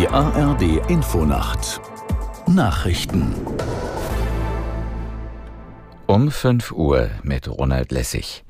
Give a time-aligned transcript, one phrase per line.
[0.00, 1.78] Die ARD Infonacht
[2.46, 3.34] Nachrichten
[6.06, 8.42] um 5 Uhr mit Ronald Lessig.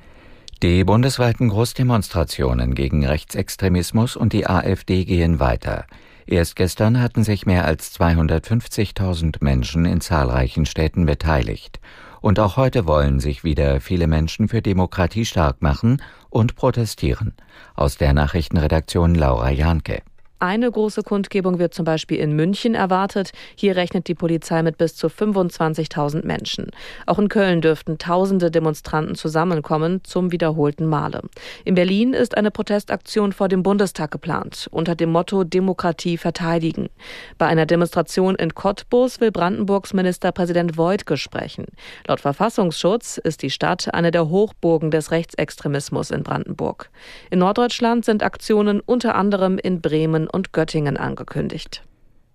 [0.63, 5.87] Die bundesweiten Großdemonstrationen gegen Rechtsextremismus und die AfD gehen weiter.
[6.25, 11.81] Erst gestern hatten sich mehr als 250.000 Menschen in zahlreichen Städten beteiligt.
[12.21, 17.35] Und auch heute wollen sich wieder viele Menschen für Demokratie stark machen und protestieren.
[17.75, 20.03] Aus der Nachrichtenredaktion Laura Janke.
[20.43, 23.33] Eine große Kundgebung wird zum Beispiel in München erwartet.
[23.57, 26.71] Hier rechnet die Polizei mit bis zu 25.000 Menschen.
[27.05, 31.21] Auch in Köln dürften tausende Demonstranten zusammenkommen zum wiederholten Male.
[31.67, 36.89] In Berlin ist eine Protestaktion vor dem Bundestag geplant, unter dem Motto Demokratie verteidigen.
[37.37, 41.67] Bei einer Demonstration in Cottbus will Brandenburgs Ministerpräsident Voigt sprechen.
[42.07, 46.89] Laut Verfassungsschutz ist die Stadt eine der Hochburgen des Rechtsextremismus in Brandenburg.
[47.29, 51.83] In Norddeutschland sind Aktionen unter anderem in Bremen und Göttingen angekündigt.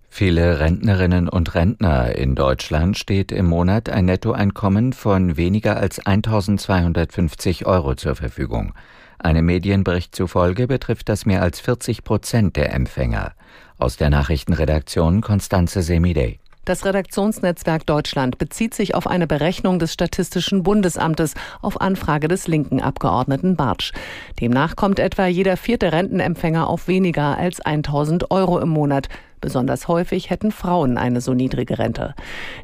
[0.10, 7.66] Viele Rentnerinnen und Rentner in Deutschland steht im Monat ein Nettoeinkommen von weniger als 1250
[7.66, 8.74] Euro zur Verfügung.
[9.20, 13.34] Einem Medienbericht zufolge betrifft das mehr als 40 Prozent der Empfänger.
[13.78, 16.40] Aus der Nachrichtenredaktion Konstanze Semidey.
[16.66, 22.82] Das Redaktionsnetzwerk Deutschland bezieht sich auf eine Berechnung des Statistischen Bundesamtes auf Anfrage des linken
[22.82, 23.94] Abgeordneten Bartsch.
[24.42, 29.10] Demnach kommt etwa jeder vierte Rentenempfänger auf weniger als 1000 Euro im Monat.
[29.42, 32.16] Besonders häufig hätten Frauen eine so niedrige Rente.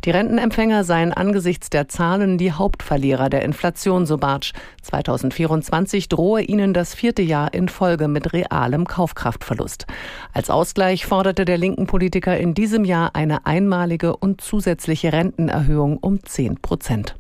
[0.06, 4.54] Die Rentenempfänger seien angesichts der Zahlen die Hauptverlierer der Inflation, so Bartsch.
[4.82, 9.86] 2024 drohe ihnen das vierte Jahr in Folge mit realem Kaufkraftverlust.
[10.34, 16.24] Als Ausgleich forderte der linken Politiker in diesem Jahr eine einmalige und zusätzliche Rentenerhöhung um
[16.24, 17.16] 10 Prozent.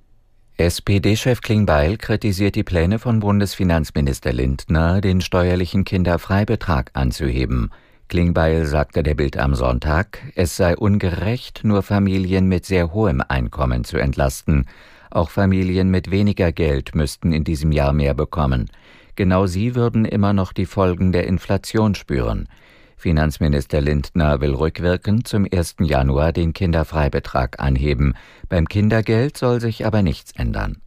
[0.57, 7.71] SPD-Chef Klingbeil kritisiert die Pläne von Bundesfinanzminister Lindner, den steuerlichen Kinderfreibetrag anzuheben.
[8.11, 13.85] Klingbeil sagte der Bild am Sonntag, es sei ungerecht, nur Familien mit sehr hohem Einkommen
[13.85, 14.65] zu entlasten.
[15.09, 18.69] Auch Familien mit weniger Geld müssten in diesem Jahr mehr bekommen.
[19.15, 22.49] Genau sie würden immer noch die Folgen der Inflation spüren.
[22.97, 25.75] Finanzminister Lindner will rückwirkend zum 1.
[25.79, 28.15] Januar den Kinderfreibetrag anheben.
[28.49, 30.81] Beim Kindergeld soll sich aber nichts ändern.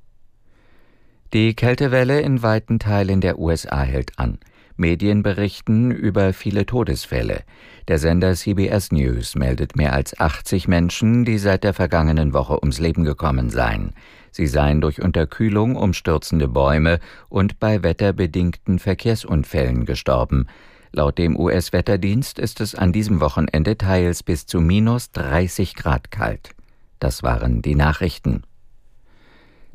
[1.33, 4.37] Die Kältewelle in weiten Teilen der USA hält an.
[4.77, 7.45] Medien berichten über viele Todesfälle.
[7.87, 12.81] Der Sender CBS News meldet mehr als 80 Menschen, die seit der vergangenen Woche ums
[12.81, 13.93] Leben gekommen seien.
[14.33, 16.99] Sie seien durch Unterkühlung, umstürzende Bäume
[17.29, 20.47] und bei wetterbedingten Verkehrsunfällen gestorben.
[20.91, 26.51] Laut dem US-Wetterdienst ist es an diesem Wochenende teils bis zu minus 30 Grad kalt.
[26.99, 28.43] Das waren die Nachrichten.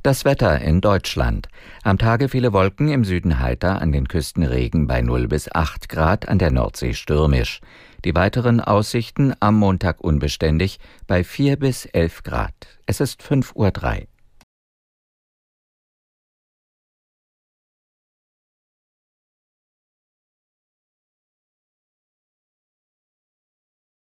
[0.01, 1.49] Das Wetter in Deutschland.
[1.83, 5.89] Am Tage viele Wolken, im Süden heiter, an den Küsten Regen bei 0 bis 8
[5.89, 7.59] Grad, an der Nordsee stürmisch.
[8.05, 12.53] Die weiteren Aussichten am Montag unbeständig bei 4 bis 11 Grad.
[12.85, 14.07] Es ist 5.03 Uhr.